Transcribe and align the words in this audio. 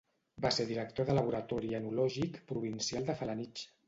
Va 0.43 0.49
ser 0.53 0.63
director 0.69 1.05
de 1.09 1.15
Laboratori 1.17 1.69
Enològic 1.79 2.39
Provincial 2.53 3.07
de 3.11 3.17
Felanitx. 3.21 3.67